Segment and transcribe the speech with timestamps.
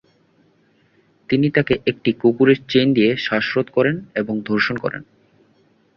[1.29, 5.01] তিনি তাকে একটি কুকুরের চেইন দিয়ে শ্বাসরোধ করেন এবং ধর্ষণ করেন।